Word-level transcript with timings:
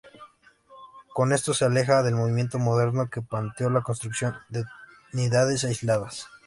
Con 1.13 1.31
esto 1.31 1.53
se 1.53 1.63
aleja 1.65 2.01
del 2.01 2.15
movimiento 2.15 2.57
moderno 2.57 3.07
que 3.11 3.21
planteó 3.21 3.69
la 3.69 3.83
construcción 3.83 4.35
de 4.49 4.63
unidades 5.13 5.63
aisladas. 5.63 6.27